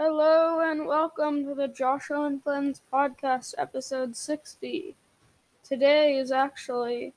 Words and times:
Hello 0.00 0.60
and 0.60 0.86
welcome 0.86 1.44
to 1.44 1.56
the 1.56 1.66
Josho 1.66 2.24
and 2.24 2.40
Friends 2.40 2.80
podcast, 2.92 3.54
episode 3.58 4.14
60. 4.14 4.94
Today 5.64 6.14
is 6.14 6.30
actually 6.30 7.12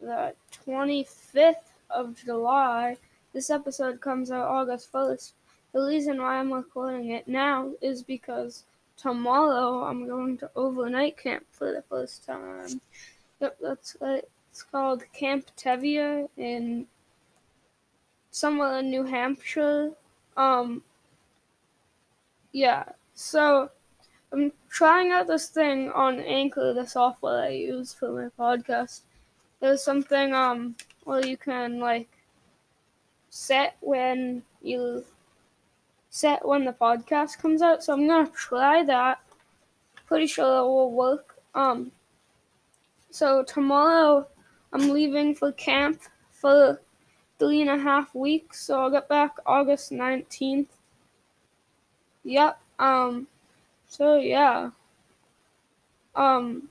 the 0.00 0.32
25th 0.66 1.74
of 1.90 2.16
July. 2.16 2.96
This 3.34 3.50
episode 3.50 4.00
comes 4.00 4.30
out 4.30 4.48
August 4.48 4.90
1st. 4.90 5.32
The 5.74 5.82
reason 5.82 6.22
why 6.22 6.38
I'm 6.38 6.50
recording 6.50 7.10
it 7.10 7.28
now 7.28 7.72
is 7.82 8.02
because 8.02 8.64
tomorrow 8.96 9.84
I'm 9.84 10.08
going 10.08 10.38
to 10.38 10.50
overnight 10.56 11.18
camp 11.18 11.44
for 11.50 11.72
the 11.72 11.82
first 11.82 12.24
time. 12.24 12.80
Yep, 13.40 13.58
that's 13.60 13.98
right. 14.00 14.24
It's 14.50 14.62
called 14.62 15.04
Camp 15.12 15.50
Tevya 15.58 16.30
in 16.38 16.86
somewhere 18.30 18.78
in 18.78 18.88
New 18.88 19.04
Hampshire. 19.04 19.90
Um, 20.38 20.82
yeah, 22.54 22.84
so 23.14 23.68
I'm 24.32 24.52
trying 24.70 25.10
out 25.10 25.26
this 25.26 25.48
thing 25.48 25.90
on 25.90 26.20
Anchor, 26.20 26.72
the 26.72 26.86
software 26.86 27.42
I 27.42 27.48
use 27.48 27.92
for 27.92 28.10
my 28.12 28.28
podcast. 28.38 29.00
There's 29.60 29.82
something 29.82 30.32
um 30.32 30.76
where 31.02 31.26
you 31.26 31.36
can 31.36 31.80
like 31.80 32.08
set 33.28 33.76
when 33.80 34.44
you 34.62 35.04
set 36.10 36.46
when 36.46 36.64
the 36.64 36.72
podcast 36.72 37.38
comes 37.38 37.60
out. 37.60 37.82
So 37.82 37.92
I'm 37.92 38.06
gonna 38.06 38.30
try 38.30 38.84
that. 38.84 39.20
Pretty 40.06 40.28
sure 40.28 40.58
it 40.58 40.68
will 40.68 40.92
work. 40.92 41.36
Um 41.56 41.90
so 43.10 43.42
tomorrow 43.42 44.28
I'm 44.72 44.90
leaving 44.90 45.34
for 45.34 45.50
camp 45.52 46.02
for 46.30 46.80
three 47.40 47.62
and 47.62 47.70
a 47.70 47.78
half 47.78 48.14
weeks, 48.14 48.60
so 48.60 48.80
I'll 48.80 48.90
get 48.90 49.08
back 49.08 49.32
August 49.44 49.90
nineteenth. 49.90 50.70
Yep. 52.24 52.58
Um. 52.78 53.26
So 53.86 54.16
yeah. 54.16 54.70
Um. 56.14 56.68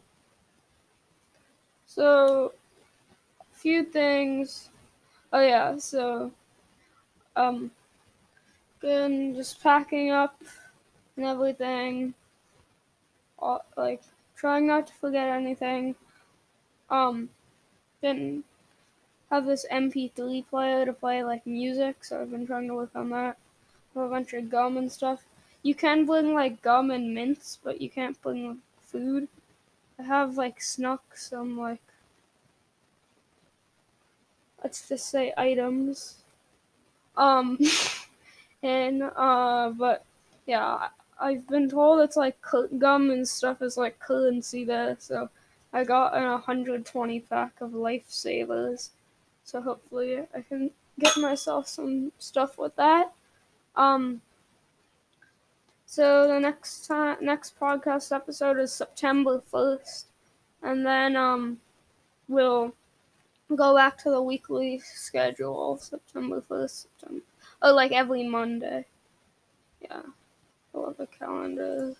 So, 1.96 2.54
a 3.40 3.56
few 3.56 3.84
things. 3.84 4.72
Oh 5.32 5.42
yeah. 5.42 5.78
So, 5.78 6.32
um, 7.36 7.70
been 8.82 9.36
just 9.36 9.62
packing 9.62 10.10
up 10.10 10.42
and 11.16 11.26
everything. 11.28 12.16
All, 13.38 13.64
like 13.78 14.02
trying 14.36 14.66
not 14.66 14.88
to 14.88 14.94
forget 14.96 15.28
anything. 15.28 15.94
Um, 16.90 17.30
been 18.02 18.44
have 19.30 19.46
this 19.46 19.68
MP3 19.72 20.48
player 20.50 20.84
to 20.84 20.94
play 20.94 21.24
like 21.24 21.46
music, 21.46 22.04
so 22.04 22.22
I've 22.22 22.32
been 22.32 22.48
trying 22.48 22.68
to 22.70 22.74
work 22.74 22.96
on 22.96 23.12
that. 23.12 23.38
Have 23.94 24.06
a 24.06 24.10
bunch 24.10 24.34
of 24.34 24.50
gum 24.50 24.78
and 24.78 24.92
stuff. 24.92 25.24
You 25.64 25.74
can 25.74 26.06
bring 26.06 26.34
like 26.34 26.62
gum 26.62 26.92
and 26.92 27.16
mints, 27.16 27.58
but 27.64 27.80
you 27.82 27.90
can't 27.90 28.22
bring 28.22 28.60
food. 28.82 29.30
I 29.98 30.04
have 30.04 30.38
like 30.38 30.62
snuck 30.62 31.16
some 31.16 31.58
like 31.58 31.82
let's 34.62 34.88
just 34.90 35.10
say 35.10 35.34
items. 35.38 36.18
Um 37.16 37.58
and 38.64 39.04
uh 39.04 39.70
but 39.70 40.04
yeah, 40.46 40.90
I've 41.18 41.48
been 41.48 41.70
told 41.70 42.02
it's 42.02 42.18
like 42.18 42.38
gum 42.78 43.10
and 43.10 43.26
stuff 43.28 43.62
is 43.62 43.78
like 43.78 44.00
currency 44.00 44.66
there, 44.66 44.98
so 45.00 45.30
I 45.72 45.86
got 45.86 46.16
an 46.16 46.26
120 46.26 47.20
pack 47.22 47.62
of 47.62 47.72
lifesavers. 47.72 48.90
So 49.46 49.62
hopefully 49.62 50.24
I 50.36 50.42
can 50.42 50.72
get 51.00 51.16
myself 51.18 51.70
some 51.70 52.12
stuff 52.20 52.58
with 52.58 52.76
that. 52.76 53.14
Um 53.78 54.22
so 55.94 56.28
the 56.28 56.40
next 56.40 56.88
time, 56.88 57.18
next 57.22 57.60
podcast 57.60 58.12
episode 58.12 58.58
is 58.58 58.74
September 58.74 59.44
first, 59.46 60.08
and 60.64 60.84
then 60.84 61.16
um, 61.16 61.60
we'll 62.28 62.74
go 63.56 63.76
back 63.76 64.00
to 64.00 64.10
the 64.10 64.20
weekly 64.20 64.80
schedule. 64.80 65.78
September 65.78 66.42
first, 66.42 66.88
September. 67.00 67.24
Oh, 67.62 67.76
like 67.76 67.92
every 67.92 68.28
Monday. 68.28 68.86
Yeah, 69.84 70.02
I 70.74 70.78
love 70.80 70.98
the 70.98 71.06
calendar. 71.06 71.94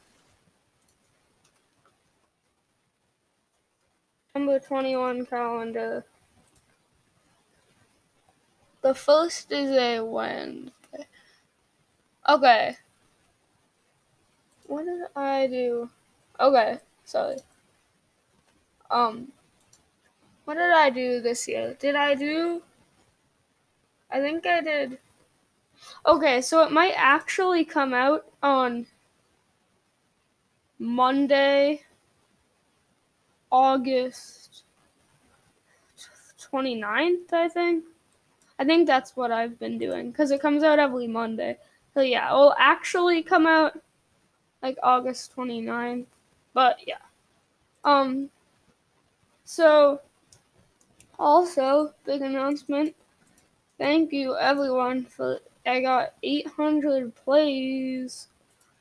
September 4.26 4.60
twenty 4.60 4.96
one 4.96 5.24
calendar. 5.28 6.04
The 8.82 8.96
first 8.96 9.52
is 9.52 9.70
a 9.70 10.00
Wednesday. 10.00 11.06
Okay. 12.28 12.78
What 14.68 14.86
did 14.86 15.02
I 15.16 15.48
do? 15.48 15.90
Okay, 16.40 16.80
sorry. 17.06 17.38
Um, 18.90 19.32
what 20.46 20.56
did 20.56 20.72
I 20.72 20.90
do 20.90 21.22
this 21.22 21.48
year? 21.48 21.76
Did 21.80 21.96
I 21.96 22.16
do? 22.16 22.62
I 24.12 24.20
think 24.20 24.46
I 24.46 24.62
did. 24.62 25.00
Okay, 26.06 26.42
so 26.42 26.64
it 26.64 26.72
might 26.72 26.94
actually 26.96 27.66
come 27.66 27.94
out 27.94 28.26
on 28.42 28.86
Monday, 30.80 31.82
August 33.52 34.64
29th, 36.52 37.34
I 37.34 37.50
think. 37.50 37.86
I 38.60 38.66
think 38.66 38.86
that's 38.88 39.16
what 39.16 39.32
I've 39.32 39.58
been 39.60 39.78
doing 39.78 40.12
because 40.12 40.32
it 40.32 40.42
comes 40.42 40.64
out 40.64 40.80
every 40.80 41.08
Monday. 41.08 41.58
So 41.94 42.02
yeah, 42.02 42.30
it 42.30 42.34
will 42.34 42.56
actually 42.60 43.24
come 43.24 43.48
out 43.48 43.82
like 44.64 44.78
August 44.82 45.36
29th. 45.36 46.06
But 46.54 46.80
yeah. 46.88 47.04
Um 47.84 48.30
so 49.44 50.00
also 51.20 51.94
big 52.06 52.22
announcement. 52.22 52.96
Thank 53.78 54.14
you 54.14 54.38
everyone 54.38 55.04
for 55.06 55.40
I 55.66 55.82
got 55.82 56.14
800 56.24 57.14
plays 57.16 58.28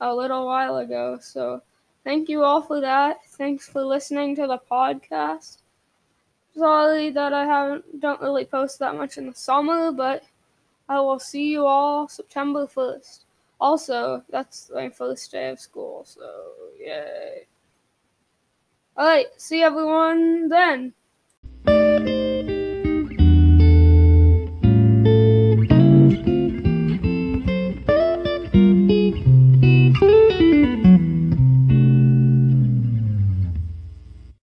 a 0.00 0.15
little 0.15 0.47
while 0.47 0.78
ago. 0.78 1.19
So 1.21 1.62
thank 2.04 2.28
you 2.28 2.42
all 2.42 2.62
for 2.62 2.81
that. 2.81 3.19
Thanks 3.26 3.69
for 3.69 3.84
listening 3.84 4.34
to 4.37 4.47
the 4.47 4.60
podcast. 4.71 5.59
Sorry 6.56 7.10
that 7.10 7.32
I 7.32 7.44
haven't 7.44 8.00
don't 8.00 8.21
really 8.21 8.44
post 8.44 8.78
that 8.81 8.97
much 8.97 9.16
in 9.16 9.26
the 9.26 9.34
summer, 9.34 9.91
but 9.91 10.22
I 10.88 11.00
will 11.00 11.19
see 11.19 11.50
you 11.50 11.66
all 11.66 12.09
September 12.09 12.66
1st. 12.66 13.21
Also, 13.62 14.25
that's 14.28 14.73
my 14.75 14.91
first 14.91 15.31
day 15.31 15.50
of 15.50 15.61
school, 15.61 16.03
so 16.05 16.21
yay. 16.77 17.47
Alright, 18.99 19.28
see 19.37 19.62
everyone 19.62 20.49
then. 20.49 20.93